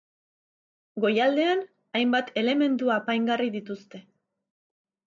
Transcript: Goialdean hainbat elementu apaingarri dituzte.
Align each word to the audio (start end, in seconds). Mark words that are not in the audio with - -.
Goialdean 1.03 1.61
hainbat 2.01 2.33
elementu 2.45 2.93
apaingarri 2.99 3.53
dituzte. 3.61 4.05